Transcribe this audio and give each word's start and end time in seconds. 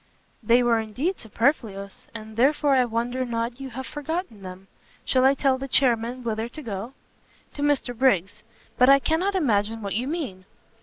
"They 0.41 0.63
were 0.63 0.79
indeed 0.79 1.19
superfluous, 1.19 2.07
and 2.15 2.35
therefore 2.35 2.73
I 2.73 2.85
wonder 2.85 3.23
not 3.23 3.59
you 3.59 3.69
have 3.69 3.85
forgotten 3.85 4.41
them. 4.41 4.65
Shall 5.05 5.23
I 5.25 5.35
tell 5.35 5.59
the 5.59 5.67
chairmen 5.67 6.23
whither 6.23 6.49
to 6.49 6.61
go?" 6.63 6.93
"To 7.53 7.61
Mr 7.61 7.95
Briggs. 7.95 8.41
But 8.79 8.89
I 8.89 8.97
cannot 8.97 9.35
imagine 9.35 9.83
what 9.83 9.93
you 9.93 10.07
mean." 10.07 10.45